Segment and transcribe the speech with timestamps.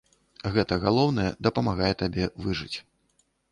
[0.55, 2.75] Гэтае галоўнае дапамагае табе выжыць.